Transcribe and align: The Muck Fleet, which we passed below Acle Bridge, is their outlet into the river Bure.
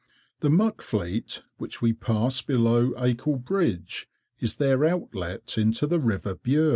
The 0.39 0.49
Muck 0.49 0.81
Fleet, 0.81 1.43
which 1.59 1.79
we 1.79 1.93
passed 1.93 2.47
below 2.47 2.89
Acle 2.97 3.37
Bridge, 3.37 4.09
is 4.39 4.55
their 4.55 4.83
outlet 4.83 5.59
into 5.59 5.85
the 5.85 5.99
river 5.99 6.33
Bure. 6.33 6.69